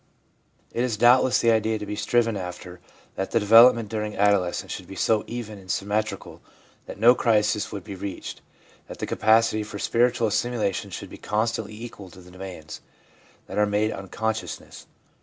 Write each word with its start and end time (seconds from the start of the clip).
It 0.73 0.83
is 0.83 0.97
doubtless 0.97 1.37
the 1.41 1.51
ideal 1.51 1.77
to 1.77 1.85
be 1.85 1.95
striven 1.95 2.35
after 2.35 2.79
that 3.13 3.29
the 3.29 3.39
development 3.39 3.89
during 3.89 4.17
adolescence 4.17 4.71
should 4.71 4.87
be 4.87 4.95
so 4.95 5.23
even 5.27 5.59
and 5.59 5.69
symmetrical 5.69 6.41
that 6.87 6.97
no 6.99 7.13
crisis 7.13 7.71
would 7.71 7.83
be 7.83 7.93
reached, 7.93 8.41
that 8.87 8.97
the 8.97 9.05
capacity 9.05 9.61
for 9.61 9.77
spiritual 9.77 10.27
assimilation 10.27 10.89
should 10.89 11.11
be 11.11 11.17
constantly 11.17 11.75
equal 11.79 12.09
to 12.09 12.19
the 12.19 12.31
demands 12.31 12.81
that 13.45 13.59
are 13.59 13.67
made 13.67 13.91
on 13.91 14.07
consciousness. 14.07 14.87